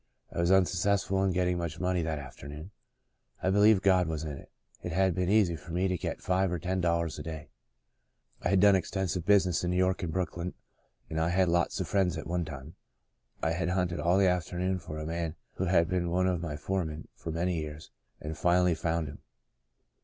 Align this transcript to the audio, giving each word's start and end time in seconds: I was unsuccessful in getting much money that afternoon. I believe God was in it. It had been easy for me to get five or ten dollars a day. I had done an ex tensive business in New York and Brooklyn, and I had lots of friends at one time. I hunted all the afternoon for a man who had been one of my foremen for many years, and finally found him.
I 0.33 0.39
was 0.39 0.49
unsuccessful 0.49 1.23
in 1.23 1.31
getting 1.31 1.59
much 1.59 1.79
money 1.79 2.01
that 2.01 2.17
afternoon. 2.17 2.71
I 3.43 3.51
believe 3.51 3.83
God 3.83 4.07
was 4.07 4.23
in 4.23 4.35
it. 4.35 4.49
It 4.81 4.91
had 4.93 5.13
been 5.13 5.29
easy 5.29 5.55
for 5.55 5.73
me 5.73 5.87
to 5.87 5.95
get 5.95 6.23
five 6.23 6.51
or 6.51 6.57
ten 6.57 6.81
dollars 6.81 7.19
a 7.19 7.21
day. 7.21 7.49
I 8.41 8.49
had 8.49 8.59
done 8.59 8.71
an 8.73 8.77
ex 8.77 8.89
tensive 8.89 9.25
business 9.27 9.63
in 9.63 9.69
New 9.69 9.77
York 9.77 10.01
and 10.01 10.11
Brooklyn, 10.11 10.55
and 11.07 11.19
I 11.19 11.29
had 11.29 11.49
lots 11.49 11.79
of 11.79 11.87
friends 11.87 12.17
at 12.17 12.25
one 12.25 12.45
time. 12.45 12.73
I 13.43 13.53
hunted 13.53 13.99
all 13.99 14.17
the 14.17 14.25
afternoon 14.27 14.79
for 14.79 14.97
a 14.97 15.05
man 15.05 15.35
who 15.57 15.65
had 15.65 15.87
been 15.87 16.09
one 16.09 16.25
of 16.25 16.41
my 16.41 16.57
foremen 16.57 17.07
for 17.13 17.31
many 17.31 17.59
years, 17.59 17.91
and 18.19 18.35
finally 18.35 18.73
found 18.73 19.07
him. 19.07 19.19